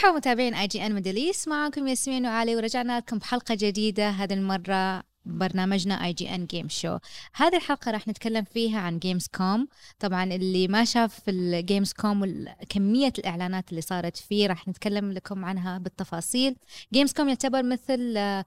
[0.00, 4.10] مرحبا متابعين IGN Middle East معكم ياسمين وعلي ورجعنا لكم بحلقة جديدة.
[4.10, 6.98] هذه المرة برنامجنا IGN Game Show
[7.34, 9.68] هذه الحلقة راح نتكلم فيها عن Gamescom
[9.98, 15.78] طبعا اللي ما شاف ال Gamescom وكمية الإعلانات اللي صارت فيه راح نتكلم لكم عنها
[15.78, 16.56] بالتفاصيل.
[16.92, 18.44] Gamescom يعتبر مثل آه،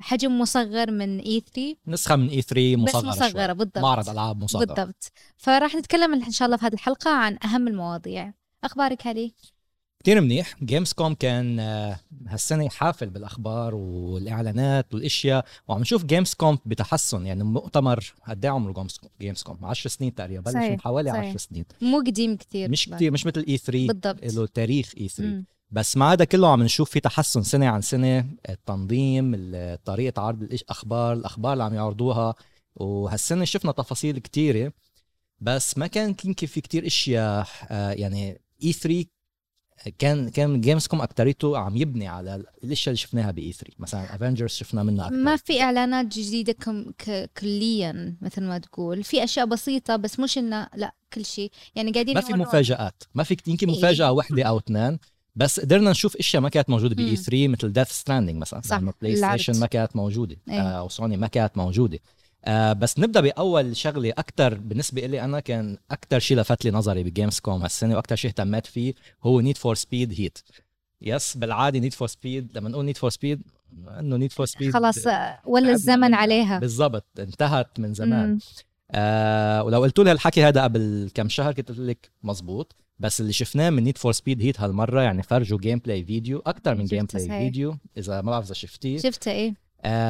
[0.00, 3.54] حجم مصغر من E3 نسخة من اي 3 بس مصغرة مصغرة شوي.
[3.54, 3.78] بالضبط.
[3.78, 4.64] معرض ألعاب مصغر.
[4.64, 5.12] بالضبط.
[5.36, 8.32] فراح نتكلم إن شاء الله في هذه الحلقة عن أهم المواضيع.
[8.64, 9.34] أخبارك علي؟
[10.04, 10.54] كثير منيح.
[10.64, 17.26] Gamescom كان آه، هالسنة حافل بالأخبار والإعلانات والأشياء وعم نشوف Gamescom بتحسن.
[17.26, 18.86] يعني مؤتمر قد إيه عمره
[19.20, 21.24] Gamescom 10 سنين تقريبا بلش من حوالي صحيح.
[21.28, 21.64] 10 سنين.
[21.82, 24.24] مو قديم كثير مش كثير مش مثل E3 بالضبط.
[24.34, 25.44] له تاريخ E3 مم.
[25.70, 28.26] بس مع هذا كله عم نشوف في تحسن سنة عن سنة.
[28.48, 32.34] التنظيم ال- طريقة عرض الاخبار الأخبار اللي عم يعرضوها.
[32.76, 34.72] وهالسنة شفنا تفاصيل كتيرة
[35.40, 39.04] بس ما كان يمكن في كتير أشياء آه، يعني E3
[39.98, 44.82] كان كان Gamescom أكتريته عم يبني على الأشياء اللي شفناها ب E3 مثلا Avengers شفنا
[44.82, 49.96] منها أكثر ما في إعلانات جديدة كم ك- كليا مثل ما تقول في أشياء بسيطة
[49.96, 52.32] بس مش انه لا كل شيء يعني قاعدين ما في.
[52.32, 53.78] مفاجآت ما في يمكن إيه.
[53.78, 54.98] مفاجأة واحدة أو اثنين
[55.36, 57.14] بس قدرنا نشوف أشياء ما كانت موجودة ب E مم.
[57.16, 59.40] 3 مثل Death Stranding مثلا صح، Play العرض.
[59.40, 60.60] Station ما كانت موجودة إيه.
[60.60, 61.98] آه وسوني ما كانت موجودة
[62.46, 67.02] آه بس نبدأ بأول شغلة أكثر بالنسبة لي أنا كان أكثر شيء لفت لي نظري
[67.02, 70.38] ب Gamescom هالسنة وأكثر شيء اهتميت فيه هو Need for Speed Heat
[71.02, 73.42] yes بالعادة Need for Speed لما نقول Need for Speed
[73.98, 76.58] إنه Need for Speed خلاص آه، ولا الزمن عليها.
[76.58, 78.28] بالضبط انتهت من زمان.
[78.30, 78.38] مم.
[78.90, 83.32] آه ولو قلت لي الحكي هذا قبل كم شهر كنت قلت لك مزبوط بس اللي
[83.32, 87.38] شفناه من Need for Speed Heat هالمرة يعني فرجوا gameplay video أكثر من شفته gameplay.
[87.44, 88.98] video إذا ما بعرف إذا شفتيه.
[88.98, 89.54] شفت إيه.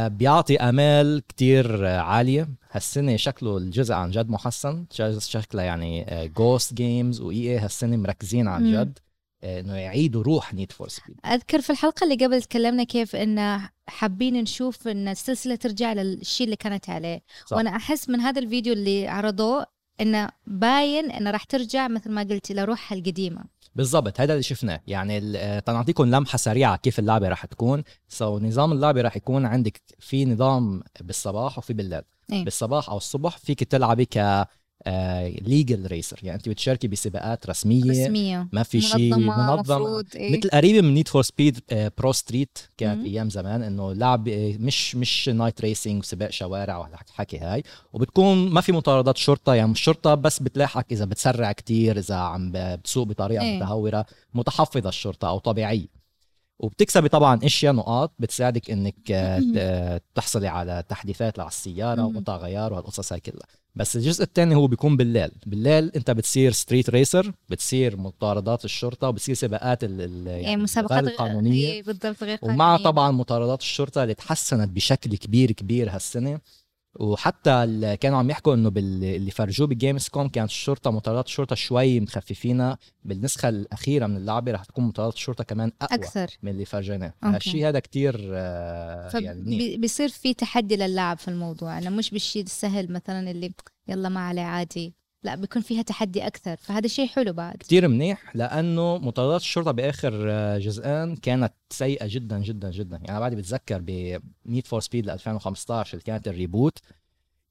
[0.09, 2.49] بيعطي آمال كتير آه عالية.
[2.71, 4.87] هالسنة شكله الجزء عن جد محسن.
[5.19, 8.73] شكله يعني Ghost Games و EA هالسنة مركزين عن.
[8.73, 8.99] جد
[9.45, 13.61] آه، إنه يعيدوا روح Need for Speed أذكر في الحلقة اللي قبل تكلمنا كيف ان
[13.87, 17.23] حابين نشوف إن السلسلة ترجع للشيء اللي كانت عليه.
[17.47, 17.57] صح.
[17.57, 19.67] وأنا أحس من هذا الفيديو اللي عرضوه
[20.01, 23.45] إنه باين إنه راح ترجع مثل ما قلتي لروحها القديمة.
[23.77, 24.81] بالضبط هذا اللي شفناه.
[24.87, 27.83] يعني آه، لنعطيكم لمحة سريعة كيف اللعبة راح تكون.
[28.09, 32.03] so نظام اللعبة راح يكون عندك في نظام بالصباح وفي بالليل.
[32.33, 32.45] إيه.
[32.45, 34.47] بالصباح أو الصبح فيك تلعبي ك
[35.41, 40.81] legal racer يعني أنت بتشاركي بسباقات رسمية رسمية ما في شيء منظم إيه؟ مثل قريبة
[40.81, 41.61] من نيد فور سبيد
[41.99, 43.05] برو ستريت كانت مم.
[43.05, 48.61] أيام زمان إنه لعب آه، مش مش night racing وسباق شوارع وهالحكي هاي وبتكون ما
[48.61, 53.57] في مطاردات شرطة يعني الشرطه بس بتلاحقك إذا بتسرع كتير إذا عم بتسوق بطريقة إيه.
[53.57, 55.97] متهورة متحفظة الشرطة أو طبيعية
[56.59, 62.05] وبتكسبي طبعا أشياء نقاط بتساعدك إنك آه، آه، تحصلي على تحديثات على السيارة.
[62.05, 65.31] وقطع غيار وهالقصص هاي كلها بس الجزء الثاني هو بيكون بالليل.
[65.47, 71.13] بالليل انت بتصير street racer بتصير مطاردات الشرطة وبتصير سباقات ال- ال- يعني مسابقات غير
[71.13, 72.85] القانونيه إيه بالضبط غير ومع قانونية.
[72.85, 76.41] طبعا مطاردات الشرطة اللي تحسنت بشكل كبير كبير هالسنة.
[77.01, 81.57] وحتى ال- كانوا عم يحكوا إنه بال- اللي فرجوه بجيمز كوم كانت الشرطة مطاردات الشرطة
[81.57, 82.79] شوي مخففينها.
[83.05, 86.27] بالنسخة الأخيرة من اللعبة رح تكون مطاردات الشرطة كمان أقوى أكثر.
[86.43, 87.15] من اللي فرجيناه.
[87.25, 89.77] هالشيء هذا كتير آه، يعني منيح.
[89.77, 91.79] فبيصير في تحدي للاعب في الموضوع.
[91.79, 93.53] انه مش بالشيء السهل مثلا اللي
[93.89, 94.95] يلا ما عليه عادي.
[95.27, 96.57] لا بيكون فيها تحدي أكثر.
[96.57, 97.57] فهذا شيء حلو بعد.
[97.57, 102.97] كتير منيح لأنه مطاردات الشرطة بآخر آه، جزئين كانت سيئة جدا جدا جدا.
[102.97, 106.79] يعني أنا بعدي بتذكر بنيد فور سبيد ل 2015 اللي كانت ال reboot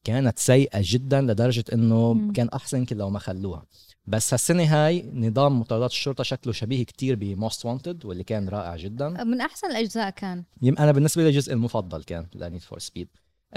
[0.04, 2.34] كانت سيئة جدا لدرجة إنه مم.
[2.34, 3.66] كان أحسن يمكن لو ما خلوها.
[4.08, 9.24] بس هالسنة هاي نظام مطاردات الشرطة شكله شبيه كتير بموست وانتد واللي كان رائع جدا.
[9.24, 10.44] من أحسن الأجزاء كان.
[10.64, 13.08] أنا بالنسبة لي الجزء المفضل كان لنيد فور سبيد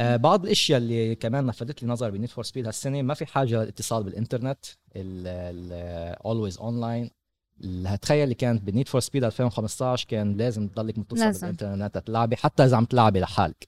[0.00, 4.02] بعض الأشياء اللي كمان لفتت لي نظري بنيد فور سبيد هالسنة ما في حاجة للاتصال
[4.02, 4.58] بالإنترنت
[6.24, 7.10] always online
[7.86, 11.40] هتخيل اللي كانت بنيد فور سبيد 2015 كان لازم تضلك متصل لازم.
[11.40, 13.66] بالإنترنت تلعبي حتى إذا عم تلعبي لحالك.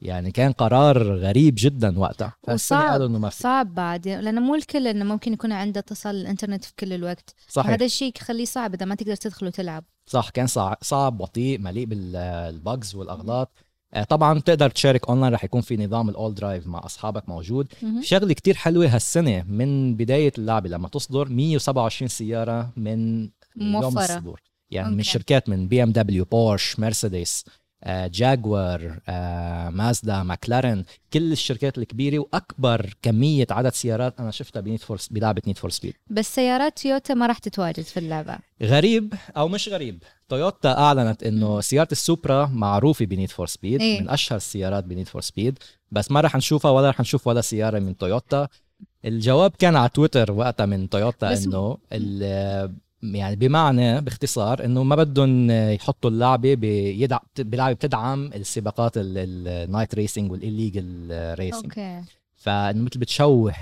[0.00, 2.32] يعني كان قرار غريب جدا وقتها.
[2.48, 3.36] وصعب قالوا إنه ما في.
[3.42, 7.34] صعب بعد لأنه مو الكل إنه ممكن يكون عنده اتصال الإنترنت في كل الوقت.
[7.48, 7.70] صحيح.
[7.70, 9.84] هذا الشيء يخليه صعب إذا ما تقدر تدخل وتلعب.
[10.06, 13.48] صح كان صع- صعب بطيء مليء بال bugs والأغلاط.
[13.58, 13.71] آه،
[14.08, 18.02] طبعا تقدر تشارك أونلاين رح يكون في نظام ال all drive مع أصحابك موجود مهم.
[18.02, 24.00] شغلة كتير حلوة هالسنة من بداية اللعبة لما تصدر 127 سيارة من يوم موفرة.
[24.04, 24.40] الصدور
[24.70, 25.04] يعني من أوكي.
[25.10, 27.52] شركات من بي إم دبليو بورش مرسيدس آه،
[27.86, 28.98] جاكوار
[29.70, 35.58] مازدا ماكلارن كل الشركات الكبيرة وأكبر كمية عدد سيارات أنا شفتها بنيد فور بلعبة نيد
[35.58, 35.94] فور سبيد.
[36.10, 38.38] بس سيارات تويوتا ما راح تتواجد في اللعبة.
[38.62, 44.00] غريب أو مش غريب تويوتا أعلنت إنه سيارة السوبرا معروفة بنيد فور سبيد إيه.
[44.00, 45.58] من أشهر السيارات بنيد فور سبيد
[45.90, 48.48] بس ما رح نشوفها ولا رح نشوف ولا سيارة من تويوتا.
[49.04, 51.78] الجواب كان على تويتر وقتها من تويوتا إنه
[53.02, 57.18] يعني بمعنى باختصار إنه ما بدهم يحطوا اللعبة بيدع...
[57.38, 61.08] بلعبة بتدعم السباقات ال night racing وال illegal
[61.38, 62.02] racing okay.
[62.34, 63.54] فإنه مثل بتشوه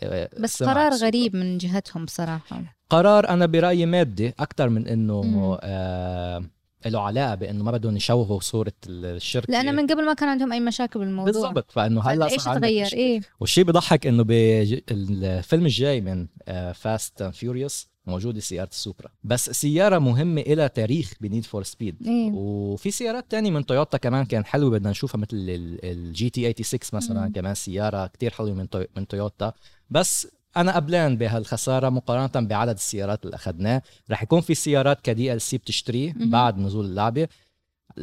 [0.00, 0.92] آه، بس قرار.
[0.92, 2.62] غريب من جهتهم صراحة.
[2.90, 4.86] قرار أنا برأيي مادي أكثر من.
[4.86, 6.44] إنه آه
[6.86, 9.50] له علاقة بإنه ما بدهم يشوهوا صورة الشركة.
[9.50, 11.32] لأن من قبل ما كان عندهم أي مشاكل بالموضوع.
[11.32, 11.70] بالضبط.
[11.70, 12.92] فإنه هلأ إيش تغير.
[12.92, 13.20] إيه.
[13.40, 16.26] والشيء بضحك إنه بالفيلم الجاي من
[16.74, 21.96] فاست اند فيوريوس موجوده سياره السوبرا بس سيارة مهمه إلى تاريخ بنيد فور سبيد
[22.34, 27.26] وفي سيارات تانية من تويوتا كمان كان حلوة بدنا نشوفها مثل ال GT 86 مثلا.
[27.26, 27.32] مم.
[27.32, 29.52] كمان سيارة كتير حلوة من توي- من تويوتا
[29.90, 33.82] بس أنا قبلان بهالخسارة مقارنة بعدد السيارات اللي أخذناه.
[34.10, 36.30] رح يكون في سيارات ك DLC بتشتريه مهم.
[36.30, 37.28] بعد نزول اللعبة.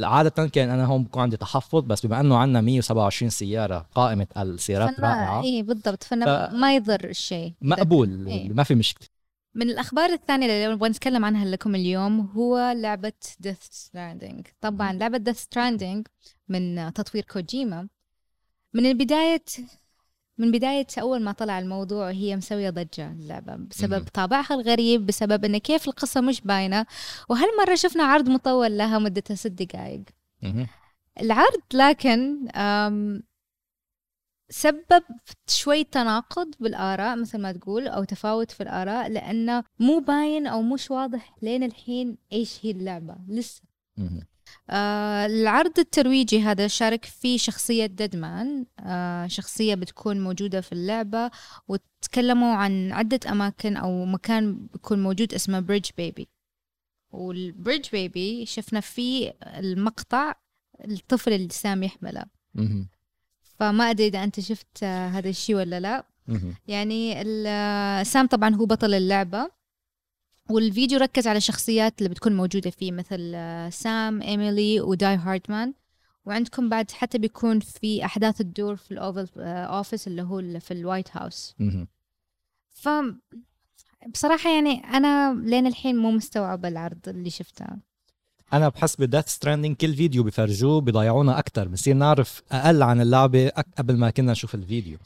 [0.04, 5.00] عادة كان أنا هون بكون عندي تحفظ بس بما إنه عندنا 127 سيارة قائمة السيارات
[5.00, 6.04] رائعة إيه بالضبط.
[6.04, 7.54] فانا ف- ما يضر الشيء.
[7.62, 8.50] مقبول إيه.
[8.50, 9.08] ما في مشكلة.
[9.54, 13.14] من الأخبار الثانية اللي نبغى نتكلم عنها لكم اليوم هو لعبة
[13.48, 14.44] Death Stranding.
[14.62, 16.04] طبعا لعبة Death Stranding
[16.48, 17.88] من تطوير كوجيما.
[18.74, 19.44] من البداية
[20.38, 24.08] من بداية أول ما طلع الموضوع هي مسوية ضجة اللعبة بسبب.
[24.14, 26.86] طابعها الغريب بسبب إن كيف القصة مش باينة.
[27.30, 30.04] وهالمرة شفنا عرض مطول لها مدتها ست دقائق.
[31.22, 32.48] العرض لكن
[34.50, 35.04] سبب
[35.48, 40.92] شوي تناقض بالآراء مثل ما تقول أو تفاوت في الآراء لأنه مو باين أو مش
[40.92, 43.16] واضح لين الحين إيش هي اللعبة.
[43.28, 43.62] لسه.
[44.70, 51.32] آه العرض الترويجي هذا شارك فيه شخصية Deadman آه شخصية بتكون موجودة في اللعبة
[51.68, 56.30] وتكلموا عن عدة أماكن أو مكان بيكون موجود اسمه bridge baby
[57.12, 60.34] وال bridge baby شفنا فيه المقطع
[60.86, 62.26] الطفل اللي سام يحمله.
[63.60, 66.06] فما أدري إذا أنت شفت آه، هذا الشيء ولا لا.
[66.68, 69.52] يعني ال- آه، سام طبعا هو بطل اللعبة.
[70.50, 75.74] والفيديو ركز على الشخصيات اللي بتكون موجودة فيه مثل آه، سام إيميلي و Die-Hardman
[76.26, 80.80] وعندكم بعد حتى بيكون في أحداث الدور في ال Oval Office اللي هو في ال
[80.80, 81.56] White House.
[82.70, 82.90] ف
[84.14, 87.66] بصراحة يعني أنا لين الحين مو مستوعبة العرض اللي شفته.
[88.54, 93.50] أنا بحس ب Death Stranding كل فيديو بفرجوه بضيعونا أكثر بنصير نعرف أقل عن اللعبة
[93.78, 94.98] قبل ما كنا نشوف الفيديو.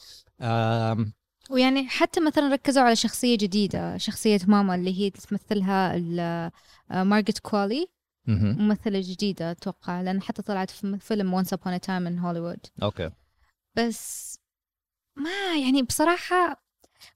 [1.50, 7.88] ويعني حتى مثلا ركزوا على شخصية جديدة شخصية ماما اللي هي تمثلها آه، مارغت كوالي.
[8.28, 8.58] مهم.
[8.60, 12.84] ممثلة جديدة أتوقع لأن حتى طلعت في فيلم Upon a Time in Hollywood.
[12.84, 13.10] okay.
[13.76, 14.34] بس
[15.16, 16.63] ما يعني بصراحة أنت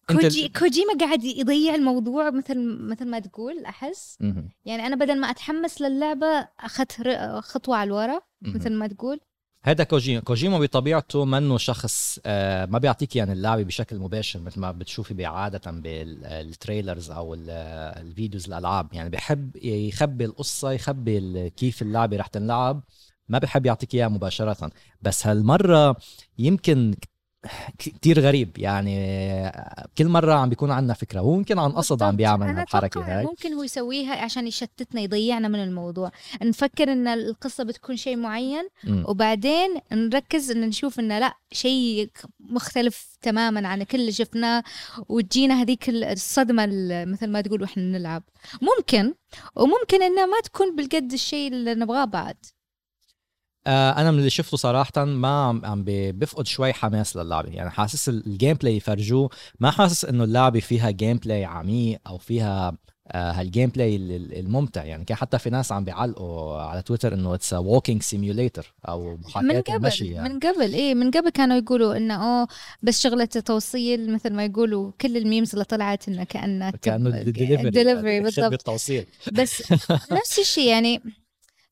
[0.09, 3.63] كوجي كوجيما قاعد يضيع الموضوع مثل مثل ما تقول
[4.19, 4.49] مهم.
[4.65, 8.19] يعني أنا بدل ما أتحمس للعبة أخذت ر- خطوة على الورا.
[8.41, 9.19] مثل ما تقول.
[9.63, 14.71] هذا كوجيما كوجيما بطبيعته منه شخص آه، ما بيعطيك يعني اللعبه بشكل مباشر مثل ما
[14.71, 17.49] بتشوفي بعادة بال trailers أو ال-
[18.01, 18.93] ال videos الألعاب.
[18.93, 22.83] يعني بحب يخبي القصة يخبي كيف اللعبه رح تنلعب.
[23.29, 24.71] ما بحب يعطيك إياها مباشرة.
[25.01, 25.95] بس هالمرة
[26.37, 26.95] يمكن
[27.79, 28.57] كتير غريب.
[28.57, 28.97] يعني
[29.97, 32.15] كل مرة عم بيكون عندنا فكرة هو يمكن عن قصد عم.
[32.15, 36.11] بيعمل أتوقع هاي ممكن هو يسويها عشان يشتتنا يضيعنا من الموضوع.
[36.43, 39.03] نفكر إن القصة بتكون شيء معين مم.
[39.07, 42.09] وبعدين نركز إن نشوف إنه لأ شيء
[42.39, 44.63] مختلف تماما عن كل اللي شفناه.
[45.09, 48.23] وتجينا هذيك الصدمة ال- مثل ما تقول وإحنا نلعب.
[48.61, 49.13] ممكن
[49.55, 52.35] وممكن انها ما تكون بالقد الشيء اللي نبغاه بعد.
[53.67, 57.49] أنا من اللي شفته صراحة ما عم عم بفقد شوي حماس للعبة.
[57.49, 59.29] يعني حاسس ال- ال gameplay يفرجوه.
[59.59, 62.77] ما حاسس إنه اللعبة فيها gameplay عميق أو فيها
[63.11, 64.83] آه هال gameplay ال- ال- الممتع.
[64.83, 69.17] يعني كان حتى في ناس عم بيعلقوا على تويتر إنه it's walking simulator أو من
[69.25, 70.29] محاكاه المشي يعني.
[70.33, 72.47] من قبل إيه من قبل كانوا يقولوا إنه أوه
[72.81, 76.69] بس شغلة توصيل مثل ما يقولوا كل ال memes اللي طلعت إنه كأنه
[77.31, 78.53] delivery delivery بالضبط.
[79.33, 79.71] بس
[80.17, 81.01] نفس الشيء يعني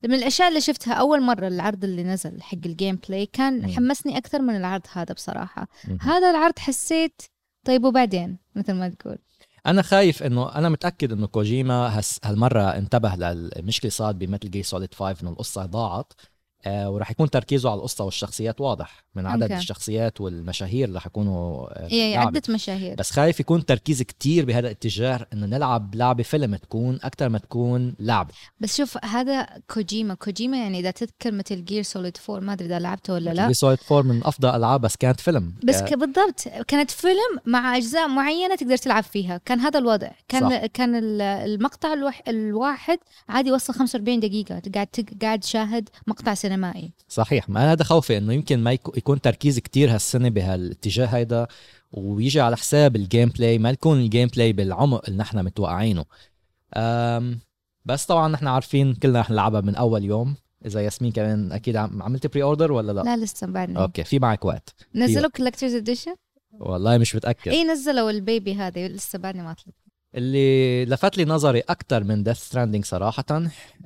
[0.04, 3.62] من الأشياء اللي شفتها أول مرة العرض اللي نزل حق ال gameplay كان.
[3.76, 5.68] حمسني أكثر من العرض هذا بصراحة.
[6.00, 7.22] هذا العرض حسيت
[7.64, 9.18] طيب وبعدين مثل ما تقول
[9.66, 14.94] أنا خايف إنه أنا متأكد إنه كوجيما هس هالمرة انتبه للمشكلة صارت بمتل جير سوليد
[14.94, 16.12] 5 إنه القصة ضاعت
[16.64, 19.56] آه وراح يكون تركيزه على القصة والشخصيات واضح من عدد أوكي.
[19.56, 22.26] الشخصيات والمشاهير اللي رح يكونوا آه، هي باللعبة.
[22.26, 22.94] عدة مشاهير.
[22.94, 27.94] بس خايف يكون تركيز كتير بهذا الاتجاه إنه نلعب لعبة فيلم تكون أكثر ما تكون
[28.00, 28.34] لعبة.
[28.60, 30.14] بس شوف هذا كوجيما.
[30.14, 33.46] كوجيما يعني إذا تذكر متل جير سوليد 4 ما أدري إذا لعبته ولا لا.
[33.48, 35.54] جي سوليد 4 من أفضل ألعاب بس كانت فيلم.
[35.64, 36.40] بس آه، بالضبط.
[36.68, 39.40] كانت فيلم مع أجزاء معينة تقدر تلعب فيها.
[39.44, 40.10] كان هذا الوضع.
[40.28, 40.66] كان صح.
[40.66, 41.94] كان ال- المقطع
[42.28, 42.98] الواحد
[43.28, 44.62] عادي يوصل 45 دقيقة.
[44.74, 44.88] قاعد
[45.22, 47.48] قاعد تشاهد مقطع سينمائي صحيح.
[47.48, 51.46] ما هذا خوفي إنه يمكن ما يكو- يكون تركيز كتير هالسنة بهالاتجاه هيدا
[51.92, 56.04] ويجي على حساب ال gameplay ما يكون ال gameplay بالعمق اللي نحن متوقعينه.
[57.84, 60.34] بس طبعا نحن عارفين كلنا رح نلعبها من أول يوم.
[60.66, 64.44] إذا ياسمين كمان أكيد عم- عملت pre-order ولا لا, لا لسه بعدني okay في معك
[64.44, 64.74] وقت.
[64.94, 66.14] نزلوا collector's edition
[66.60, 67.52] والله مش متأكد.
[67.52, 69.74] اي نزلوا البيبي هذه لسه بعدني ما طلعت.
[70.14, 73.24] اللي لفت لي نظري أكثر من ديث ستراندينج صراحة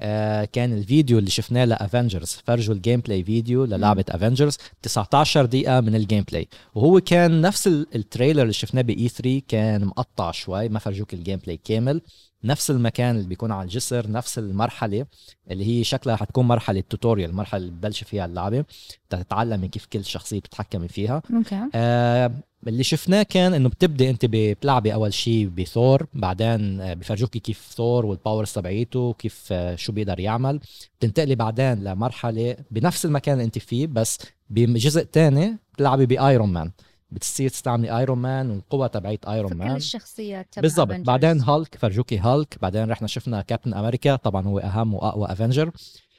[0.01, 2.29] آه كان الفيديو اللي شفناه لأفنجرز.
[2.47, 7.87] فرجوا ال gameplay فيديو للعبة أفنجرز 19 دقيقة من ال gameplay وهو كان نفس ال-
[7.95, 12.01] ال trailer اللي شفناه باي 3 كان مقطع شوي ما فرجوك ال gameplay كامل.
[12.45, 15.07] نفس المكان اللي بيكون على الجسر نفس المرحلة
[15.51, 18.65] اللي هي شكلها حتكون مرحلة tutorial المرحله اللي ببلش فيها اللعبة.
[19.11, 21.23] تتعلمي كيف كل شخصية بتتحكمي فيها.
[21.35, 21.61] okay.
[21.75, 22.31] آه
[22.69, 28.07] اللي شفناه كان إنه بتبدي أنت بتلعبي اول شيء بثور بعدين آه، بفرجوكي كيف ثور
[28.07, 30.61] وال powers تبعيته كيف آه، شو بيقدر يعمل.
[30.99, 34.19] بتنتقلي بعدين لمرحلة بنفس المكان اللي أنت فيه بس
[34.51, 36.71] بجزء تاني بتلعبي بايرون مان
[37.11, 40.97] بتصير تستعملي ايرون مان والقوة تبعت ايرون مان الشخصيات تبع بالضبط.
[40.97, 45.71] بعدين هالك فرجوكي هالك بعدين رحنا شفنا كابتن أمريكا طبعا هو أهم وأقوى افنجر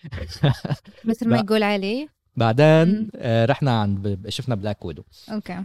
[1.06, 1.38] مثل ما.
[1.38, 2.08] يقول علي.
[2.38, 3.10] بعدين.
[3.16, 5.64] آه، رحنا عند شفنا بلاك ويدو okay.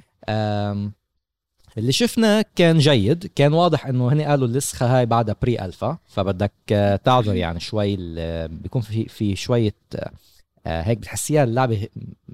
[1.78, 3.26] اللي شفنا كان جيد.
[3.34, 8.48] كان واضح إنه هني قالوا النسخه هاي بعدها pre-alpha فبدك آه، تعذر يعني شوي ال-
[8.48, 9.74] بيكون في في شوية
[10.66, 11.88] آه، هيك بتحسيها اللعبة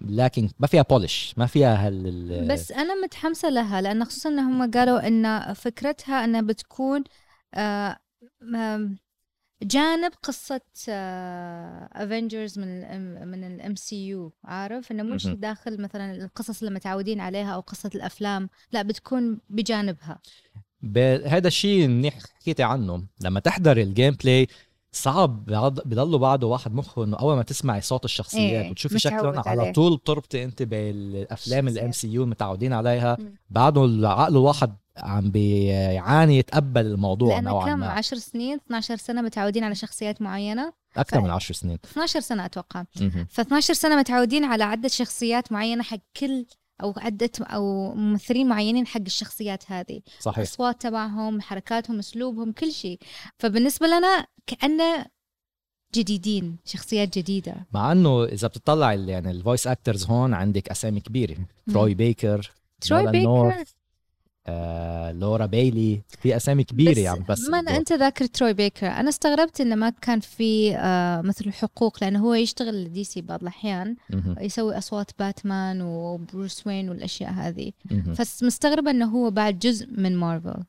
[0.09, 4.71] لكن ما فيها polish ما فيها هال ال- بس أنا متحمسة لها لأن خصوصا انهم
[4.71, 7.05] قالوا إن فكرتها إنها بتكون
[7.55, 7.99] آه،
[9.63, 10.61] جانب قصة
[11.93, 15.27] افنجرز من ال من ال MCU عارف إنه مش.
[15.27, 20.19] داخل مثلا القصص اللي متعودين عليها أو قصة الأفلام لا بتكون بجانبها
[20.83, 24.47] ب- هذا الشيء منيح حكيتي عنه لما تحضر ال gameplay
[24.93, 25.45] صعب
[25.85, 29.73] بضله بعده واحد مخه إنه أول ما تسمعي صوت الشخصيات إيه، وتشوفي شكلهم على.
[29.73, 31.69] طول بتربطي أنت بالأفلام.
[31.69, 33.17] ال MCU المتعودين عليها.
[33.51, 37.87] بعده العقل الواحد عم بيعاني يتقبل الموضوع لأن نوعا كم؟ ما.
[37.87, 40.73] 10 سنين 12 سنة متعودين على شخصيات معينة.
[40.97, 41.79] أكثر ف- من 10 سنين.
[41.85, 42.85] 12 سنة أتوقع.
[43.31, 46.47] ف 12 سنة متعودين على عدة شخصيات معينة حق كل
[46.83, 50.01] أو عدة أو ممثلين معينين حق الشخصيات هذه.
[50.21, 50.39] صحيح.
[50.39, 52.99] الاصوات تبعهم حركاتهم أسلوبهم كل شيء.
[53.39, 55.07] فبالنسبة لنا كانه
[55.95, 57.67] جديدين شخصيات جديدة.
[57.73, 61.37] مع إنه إذا بتطلع يعني الفويس اكترز هون عندك أسامي كبيرة.
[61.71, 63.73] تروي بيكر تروي بيكر نورث،
[64.47, 68.87] آه، لورا بايلي في أسامي كبيرة بس يعني بس ما أنا أنت ذاكر تروي بيكر
[68.87, 73.41] أنا استغربت إنه ما كان في آه مثل حقوق لأنه هو يشتغل دي سي بعض
[73.41, 73.97] الأحيان.
[74.41, 77.73] يسوي أصوات باتمان وبروس وين والأشياء هذه.
[78.15, 80.63] فمستغربه إنه هو بعد جزء من مارفل.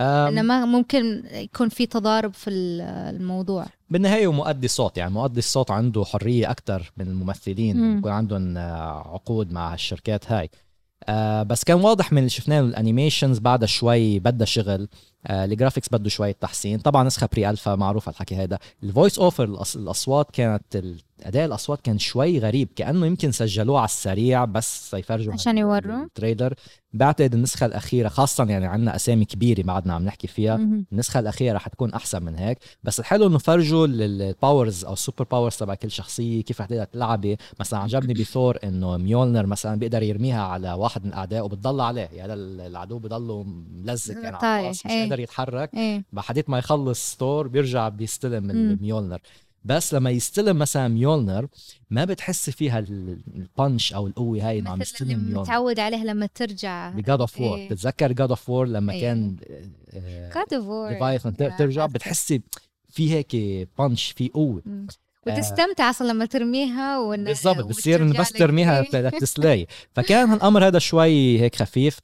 [0.00, 2.80] انه ما ممكن يكون في تضارب في ال-
[3.16, 7.98] الموضوع بالنهاية هو مؤدي صوت يعني مؤدي الصوت عنده حرية أكثر من الممثلين مم.
[7.98, 10.50] يكون عندهم آه، عقود مع الشركات هاي
[11.04, 14.88] آه بس كان واضح من اللي شفناه ال animations بعدها شوي بدها شغل.
[15.26, 16.78] ال graphics بده شوية تحسين.
[16.78, 19.76] طبعا نسخة pre-alpha معروف الحكي هذا ال voice over الأص...
[19.76, 20.84] الأصوات كانت
[21.22, 22.68] أداء الأصوات كان شوي غريب.
[22.76, 26.54] كأنه يمكن سجلوه على السريع بس يفرجوا عشان يوروا؟ ال trailer
[26.92, 30.56] بعتقد النسخة الأخيرة خاصه يعني عندنا أسامي كبيرة ما عدنا عم نحكي فيها.
[30.92, 32.58] النسخة الأخيرة رح تكون أحسن من هيك.
[32.84, 36.66] بس الحلو إنه فرجوا ال powers أو ال super powers تبع كل شخصية كيف رح
[36.66, 37.36] تقدر تلعبي.
[37.60, 42.08] مثلا عجبني بثور إنه ميولنر مثلا بيقدر يرميها على واحد من الاعداء وبتضل عليه.
[42.12, 44.74] يعني ال- العدو بضله ملزق يعني على
[45.10, 46.04] قادر يتحرك إيه.
[46.12, 48.50] بحديت ما يخلص ثور بيرجع بيستلم مم.
[48.50, 49.18] الميولنر
[49.64, 51.46] بس لما يستلم مثلا ميولنر
[51.90, 56.04] ما بتحسي فيها ال- ال punch أو القوة هاي إنه عم يستلم ميولنر متعود عليه
[56.04, 56.90] لما ترجع.
[56.90, 57.66] ب God of War.
[57.66, 59.00] بتتذكر God of War لما إيه.
[59.00, 59.36] كان
[60.34, 60.92] God of War
[61.58, 62.42] ترجع؟ بتحسي
[62.88, 63.36] في هيك
[63.78, 64.62] punch في قوة.
[65.26, 68.82] وتستمتع أصلا لما ترميها وإن بالضبط بتصير بس ترميها
[69.20, 71.98] تسلاي فكان الامر هذا شوي هيك خفيف.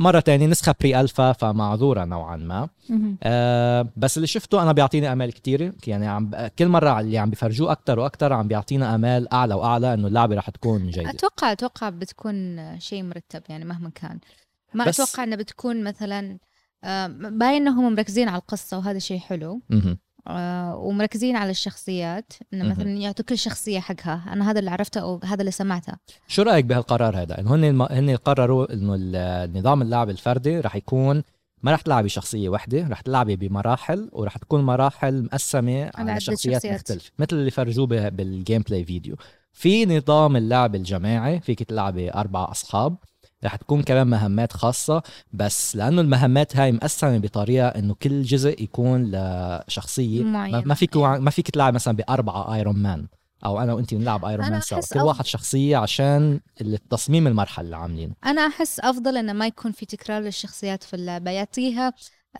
[0.00, 2.68] مرة تانية نسخة بري ألفا فمعذورة نوعا ما.
[3.22, 7.72] أه بس اللي شفته أنا بيعطيني أمال كتيرة يعني عم كل مرة اللي عم بيفرجوه
[7.72, 11.10] أكتر وأكتر عم بيعطينا أمال أعلى وأعلى إنه اللعبة رح تكون جيدة.
[11.10, 14.18] أتوقع أتوقع بتكون شيء مرتب يعني مهما كان.
[14.74, 16.38] ما بس- أتوقع انها بتكون مثلا
[16.84, 19.60] آه، باين إنهم مركزين على القصة وهذا شيء حلو.
[19.70, 19.98] مهم.
[20.26, 22.64] آه، ومركزين على الشخصيات إنه.
[22.64, 25.92] مثلا يعطوا كل شخصية حقها أنا هذا اللي عرفته أو هذا اللي سمعته
[26.28, 27.86] شو رأيك بهالقرار هذا؟ إنه هن.
[27.90, 28.94] هن قرروا إنه
[29.58, 31.22] نظام اللعب الفردي رح يكون
[31.62, 36.66] ما رح تلعبي شخصية واحدة رح تلعبي بمراحل ورح تكون مراحل مقسمة على, شخصيات.
[36.66, 39.16] مختلفة مثل اللي فرجوه بال gameplay فيديو
[39.52, 42.96] في نظام اللعب الجماعي فيك تلعبي أربع أصحاب
[43.44, 49.10] رح تكون كمان مهمات خاصة بس لأنه المهمات هاي مقسمة بطريقة إنه كل جزء يكون
[49.10, 50.22] لشخصية.
[50.22, 50.62] ما, معينة.
[50.66, 53.06] ما فيك ما فيك تلعب مثلا بأربعة Iron Man
[53.44, 54.80] أو أنا وأنت بنلعب Iron Man سوا.
[54.92, 58.14] كل واحد شخصية عشان التصميم المرحلة اللي عاملينه.
[58.26, 61.30] أنا أحس أفضل إنه ما يكون في تكرار للشخصيات في اللعبة.
[61.30, 61.92] يعطيها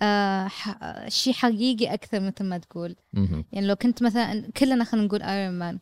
[0.03, 2.97] آه ح- شيء حقيقي أكثر مثل ما تقول.
[3.13, 3.45] مهم.
[3.53, 5.79] يعني لو كنت مثلا كلنا خلينا نقول Iron Man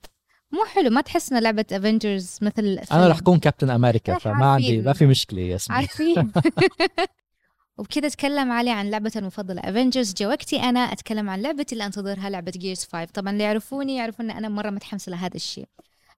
[0.53, 3.03] مو حلو ما تحس انها لعبة Avengers مثل أنا فيلم.
[3.03, 4.85] رح أكون Captain America فما عندي عارفين.
[4.85, 5.77] ما في مشكلة يا اسمي.
[5.77, 6.33] عارفين.
[7.79, 12.31] وبكذا تكلم علي عن لعبته المفضلة Avengers جا وقتي أنا أتكلم عن لعبتي اللي أنتظرها
[12.31, 15.67] لعبة Gears 5 طبعا اللي يعرفوني يعرفون إن أنا مرة متحمسة لهذا الشيء.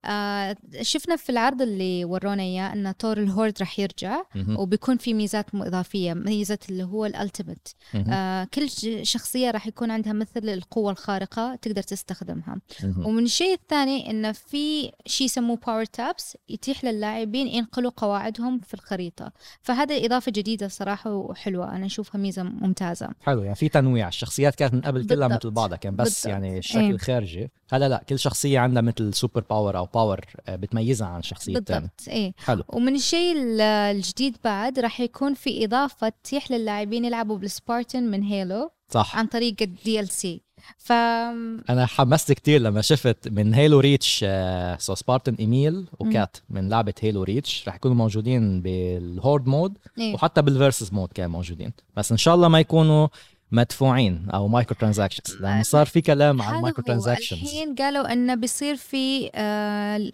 [0.05, 4.57] آه شفنا في العرض اللي ورونا إياه إن طور ال Horde راح يرجع مهم.
[4.59, 7.67] وبيكون في ميزات إضافية ميزه اللي هو ال ultimate.
[7.95, 8.69] آه كل
[9.05, 13.05] شخصية راح يكون عندها مثل القوة الخارقة تقدر تستخدمها مهم.
[13.05, 19.31] ومن الشيء الثاني انه في شيء يسموه power taps يتيح للاعبين ينقلوا قواعدهم في الخريطة
[19.61, 24.73] فهذا إضافة جديدة صراحة وحلوة أنا أشوفها ميزة ممتازة حلو يعني في تنويع الشخصيات كانت
[24.73, 25.27] من قبل كلها.
[25.27, 26.25] مثل بعضها كان بس بالضبط.
[26.25, 26.91] يعني الشكل إيه.
[26.91, 31.53] الخارجي هلا لا كل شخصية عندها مثل super power أو power آه، بتميزها عن شخصية
[31.53, 32.33] بالضبط إيه.
[32.37, 32.63] حلو.
[32.67, 38.23] ومن الشيء ال- الجديد بعد راح يكون في إضافة تتيح للاعبين يلعبوا بال Spartan من
[38.23, 39.17] Halo صح.
[39.17, 40.41] عن طريق ال DLC
[40.77, 46.37] ف أنا حمست كتير لما شفت من Halo Reach آه، so Spartan Emile و Kat
[46.49, 50.13] من لعبة Halo Reach رح يكونوا موجودين بال Horde mode إيه.
[50.13, 51.73] وحتى بال Versus mode كانوا موجودين.
[51.97, 53.07] بس إن شاء الله ما يكونوا
[53.51, 56.69] مدفوعين أو microtransactions لأنه صار في كلام عن هو.
[56.69, 60.11] transactions الحين قالوا إنه بيصير في آه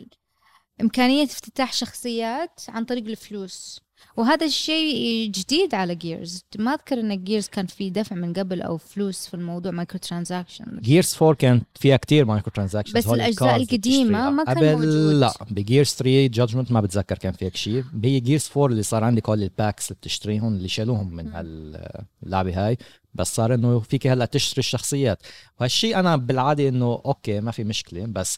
[0.81, 3.81] إمكانية افتتاح شخصيات عن طريق الفلوس
[4.17, 8.77] وهذا الشيء جديد على Gears ما أذكر إن Gears كان في دفع من قبل أو
[8.77, 14.43] فلوس في الموضوع مايكرو ترانزاكشن جيرز 4 كانت فيها كتير microtransactions بس الأجزاء القديمة ما
[14.43, 15.13] كان قبل موجود.
[15.13, 17.83] لا ب Gears 3 Judgment ما بتذكر كان فيها شيء.
[18.03, 22.67] هي Gears 4 اللي صار عندك هول ال packs اللي بتشتريهم اللي شالوهم من هاللعبة
[22.67, 22.77] هاي.
[23.13, 25.19] بس صار إنه فيك هلأ تشتري الشخصيات.
[25.59, 28.05] وهالشيء أنا بالعادة إنه okay ما في مشكلة.
[28.05, 28.37] بس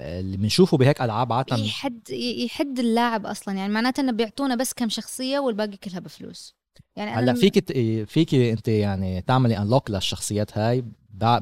[0.00, 4.88] اللي بنشوفه بهيك ألعاب عاده يحد يحد اللاعب أصلا يعني معناته إنه بيعطونا بس كم
[4.88, 6.54] شخصية والباقي كلها بفلوس
[6.96, 7.72] يعني هلأ فيك
[8.08, 10.84] فيك أنت يعني تعملي unlock للشخصيات هاي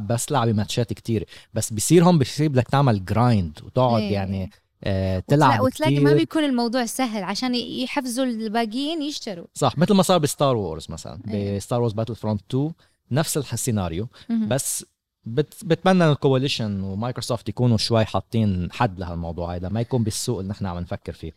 [0.00, 4.12] بس لعبي ماتشات كتير بس بصير هون بصير بدك تعمل grind وتقعد إيه.
[4.12, 4.50] يعني
[4.84, 6.04] آه وتلا- تلعب وتلاقي كتير.
[6.04, 10.86] ما بيكون الموضوع سهل عشان يحفزوا الباقيين يشتروا صح مثل ما صار ب Star Wars
[10.90, 11.56] مثلا إيه.
[11.56, 12.72] ب Star Wars Battlefront 2
[13.10, 14.08] نفس السيناريو.
[14.48, 14.84] بس
[15.24, 20.50] بت بتمنى ال Coalition ومايكروسوفت يكونوا شوي حاطين حد لهالموضوع هذا ما يكون بالسوق اللي
[20.50, 21.32] نحن عم نفكر فيه.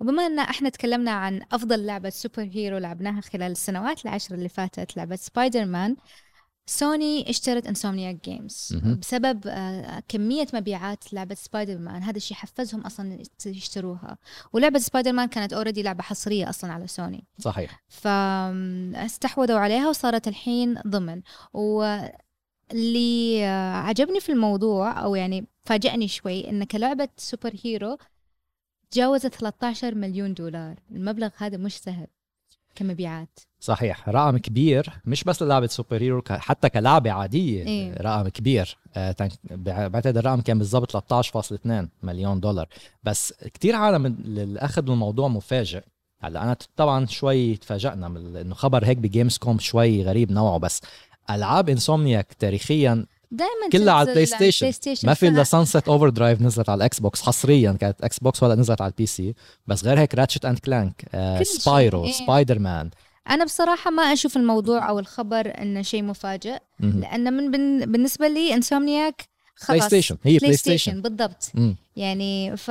[0.00, 5.16] وبما إن إحنا تكلمنا عن أفضل لعبة superhero لعبناها خلال السنوات العشر اللي فاتت لعبة
[5.16, 5.96] سبايدر مان
[6.66, 8.76] سوني اشترت Insomniac Games.
[9.00, 14.18] بسبب آه، كمية مبيعات لعبة سبايدر مان هذا الشيء حفزهم أصلا يشتروها.
[14.52, 17.82] ولعبة سبايدر مان كانت already لعبة حصرية أصلا على سوني صحيح.
[17.88, 21.22] فاستحوذوا عليها وصارت الحين ضمن.
[21.52, 22.12] واللي
[22.72, 27.98] آه، عجبني في الموضوع أو يعني فاجأني شوي ان كلعبة superhero
[28.90, 30.74] تجاوزت 13 مليون دولار.
[30.90, 32.06] المبلغ هذا مش سهل
[32.74, 33.38] كمبيعات.
[33.60, 34.08] صحيح.
[34.08, 37.66] رقم كبير مش بس للعبة superhero حتى كلعبة عادية.
[37.66, 37.94] إيه.
[37.94, 38.78] رقم كبير.
[38.96, 39.16] آه،
[39.88, 42.68] بعتقد الرقم كان بالضبط 13.2 مليون دولار.
[43.04, 45.82] بس كتير عالم اللي اخذوا الموضوع مفاجئ.
[46.22, 48.06] هلأ أنا طبعا شوي تفاجئنا
[48.40, 50.80] إنه خبر هيك ب Gamescom شوي غريب نوعه بس
[51.34, 54.26] ألعاب Insomniac تاريخيا دائما كلها على البلاي
[54.72, 55.06] ستيشن.
[55.08, 58.80] ما في إلا Sunset Overdrive نزلت على الاكس بوكس حصريا كانت إكس بوكس ولا نزلت
[58.80, 59.34] على ال PC
[59.66, 62.12] بس غير هيك Ratchet and Clank كل شيء، Spyro إيه.
[62.12, 62.90] سبايدر مان
[63.30, 68.54] أنا بصراحة ما أشوف الموضوع أو الخبر إنه شيء مفاجئ لأن من بن- بالنسبة لي
[68.54, 69.76] Insomniac خلاص.
[69.78, 71.50] بلاي ستيشن هي بلاي ستيشن بالضبط.
[71.54, 71.76] مم.
[71.96, 72.70] يعني ف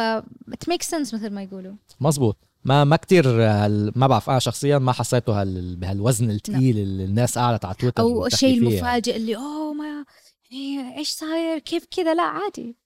[0.51, 1.73] it makes sense مثل ما يقولوا.
[2.01, 2.37] مزبوط.
[2.63, 3.91] ما ما كتير هال...
[3.95, 5.75] ما بعرف أنا شخصيا ما حسيته هال...
[5.75, 8.57] بهالوزن الثقيل اللي الناس قالت على تويتر أو الشيء.
[8.57, 10.05] المفاجئ اللي أوه ما
[10.51, 12.77] يعني إيش صاير؟ كيف كذا؟ لا عادي.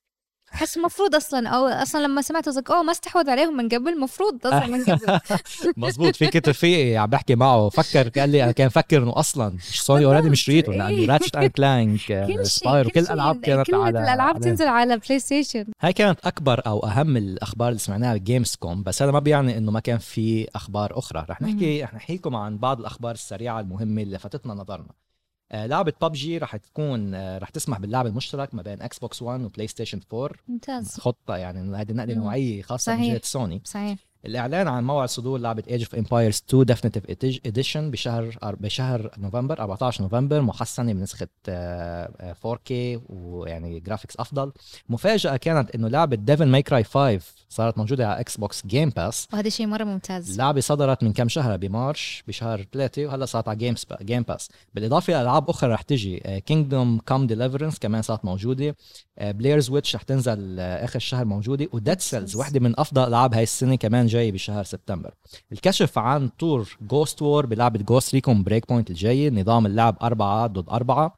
[0.54, 4.48] احس المفروض أصلا أو أصلا لما سمعت قصدك أوه ما استحوذ عليهم من قبل المفروض
[4.48, 5.20] أصلا من قبل.
[5.78, 10.06] مزبوط في كنت رفيقي عم بحكي معه فكر قال لي كان فكر إنه أصلا سوني
[10.06, 10.72] already مشريته.
[10.74, 15.66] لأنه Ratchet and Clank Spyro كل الالعاب كانت كل على الألعاب تنزل على بلاي ستيشن
[15.82, 19.72] هاي كانت أكبر أو أهم الأخبار اللي سمعناها ب Gamescom بس هذا ما بيعني إنه
[19.72, 21.26] ما كان في أخبار أخرى.
[21.30, 25.03] رح نحكي رح نحكي لكم عن بعض الأخبار السريعة المهمة اللي لفتتنا نظرنا.
[25.54, 29.42] آه، لعبة ببجي رح تكون آه، رح تسمح باللعب المشترك ما بين إكس بوكس 1
[29.42, 31.60] وبلاي ستيشن 4 ممتاز خطة يعني
[32.13, 32.13] هذه.
[32.13, 33.13] نوعية خاصة من صحيح.
[33.13, 37.15] جهة سوني صحيح الإعلان عن موعد صدور لعبة Age of Empires 2 Definitive
[37.47, 42.71] Edition بشهر بشهر نوفمبر 14 نوفمبر محسنة بنسخة آه، آه، 4K
[43.09, 44.51] ويعني graphics أفضل.
[44.89, 49.28] مفاجأة كانت إنه لعبة Devil May Cry 5 صارت موجودة على إكس بوكس Game Pass
[49.33, 50.31] وهذا شيء مرة ممتاز.
[50.31, 54.49] اللعبة صدرت من كم شهر؟ ب March بشهر ثلاثة وهلا صارت على games Game Pass
[54.73, 58.75] بالإضافة لألعاب أخرى رح تجي Kingdom Come Deliverance كمان صارت موجودة.
[59.21, 61.67] Blair Witch رح تنزل آه، آخر الشهر موجودة.
[61.73, 62.36] و Dead Cells.
[62.36, 65.13] وحدة من أفضل ألعاب هاي السنة كمان جاي بشهر سبتمبر.
[65.52, 71.17] الكشف عن طور Ghost War بلعبة Ghost Recon Breakpoint الجاي نظام اللعب أربعة ضد أربعة.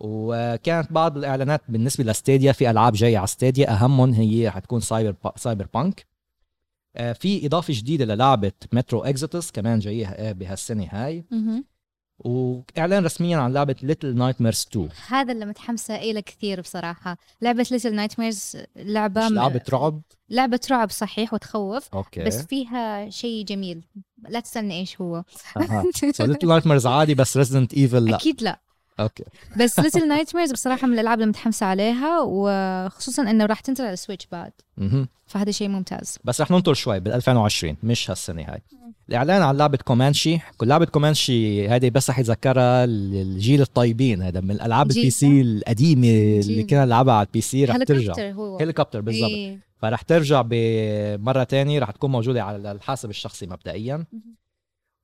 [0.00, 5.14] وكانت بعض الإعلانات بالنسبة ل Stadia في ألعاب جاية على Stadia أهمهم هي حتكون Cyber
[5.36, 6.06] Cyberpunk
[6.96, 11.24] آه، في إضافة جديدة للعبة Metro Exodus كمان جاية آه، بهالسنة هاي.
[12.18, 17.16] وإعلان رسميا عن لعبة Little Nightmares 2 هذا اللي متحمسة إله كثير بصراحة.
[17.42, 22.24] لعبة Little Nightmares لعبة مش م- لعبة رعب؟ لعبة رعب صحيح وتخوف okay.
[22.24, 23.84] بس فيها شيء جميل.
[24.28, 25.24] لا تسألني إيش هو.
[26.20, 28.16] Little Night mares عادي بس Resident Evil لا.
[28.16, 28.60] أكيد لا.
[29.00, 29.24] okay.
[29.60, 33.97] بس Little Nightmares بصراحة من الألعاب اللي متحمسة عليها وخصوصا إنه راح تنزل على ال
[33.97, 34.52] Switch بعد.
[35.26, 36.18] فهذا شيء ممتاز.
[36.24, 38.62] بس رح ننطر شوي بال 2020 مش هالسنة هاي.
[39.08, 40.38] الإعلان عن لعبة Comanche.
[40.56, 46.08] كل لعبة Comanche هذه بس رح يتذكرها الجيل الطيبين هذا من الالعاب ال PC القديمة
[46.40, 46.62] اللي.
[46.62, 48.14] كنا نلعبها على ال PC رح ترجع.
[48.60, 49.30] هليكوبتر بالضبط.
[49.30, 49.68] إيه.
[49.76, 54.04] فرح ترجع بمرة تانية رح تكون موجودة على الحاسب الشخصي مبدئيا.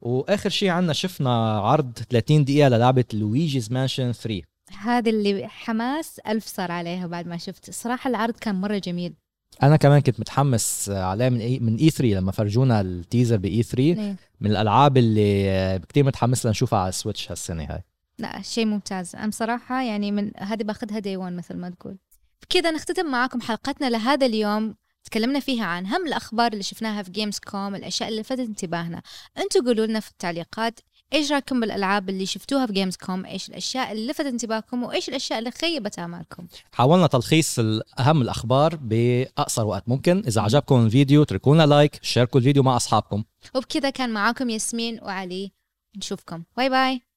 [0.00, 4.42] وآخر شيء عندنا شفنا عرض 30 دقيقة للعبة Luigi's Mansion 3
[4.78, 7.70] هذا اللي حماس ألف صار عليها بعد ما شفت.
[7.70, 9.14] صراحة العرض كان مرة جميل.
[9.62, 13.82] أنا كمان كنت متحمس عليه من E من E3 لما فرجونا ال teaser ب E3
[13.82, 14.16] إيه.
[14.40, 17.82] من الألعاب اللي كتير متحمس لنشوفها على ال Switch هالسنة هاي.
[18.18, 19.16] لا شيء ممتاز.
[19.16, 21.96] أنا بصراحة يعني من هذه باخذها day 1 مثل ما تقول.
[22.42, 24.74] بكذا نختتم معاكم حلقتنا لهذا اليوم.
[25.04, 29.02] تكلمنا فيها عن أهم الأخبار اللي شفناها في Gamescom الأشياء اللي لفتت انتباهنا.
[29.38, 30.80] أنتوا قولوا لنا في التعليقات
[31.12, 35.50] إيش رايكم بالألعاب اللي شفتوها في Gamescom إيش الأشياء اللي لفتت انتباهكم؟ وإيش الأشياء اللي
[35.50, 37.58] خيبت آمالكم؟ حاولنا تلخيص
[37.98, 40.22] اهم الأخبار بأقصر وقت ممكن.
[40.26, 43.24] إذا عجبكم الفيديو اتركوا لنا like شاركوا الفيديو مع أصحابكم.
[43.54, 45.52] وبكذا كان معاكم ياسمين وعلي.
[45.96, 46.42] نشوفكم.
[46.56, 47.13] bye bye.